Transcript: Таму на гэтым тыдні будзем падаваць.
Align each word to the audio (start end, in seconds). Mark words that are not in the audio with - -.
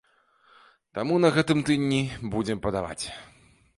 Таму 0.97 1.19
на 1.25 1.29
гэтым 1.35 1.61
тыдні 1.67 1.99
будзем 2.37 2.57
падаваць. 2.65 3.05